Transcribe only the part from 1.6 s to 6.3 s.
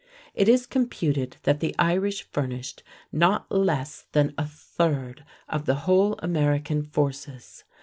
Irish furnished not less than a third of the whole